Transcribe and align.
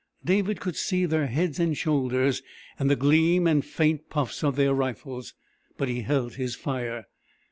David 0.25 0.59
could 0.59 0.75
see 0.75 1.05
their 1.05 1.27
heads 1.27 1.59
and 1.59 1.77
shoulders 1.77 2.41
and 2.79 2.89
the 2.89 2.95
gleam 2.95 3.45
and 3.45 3.63
faint 3.63 4.09
puffs 4.09 4.43
of 4.43 4.55
their 4.55 4.73
rifles, 4.73 5.35
but 5.77 5.89
he 5.89 6.01
held 6.01 6.33
his 6.37 6.55
fire. 6.55 7.05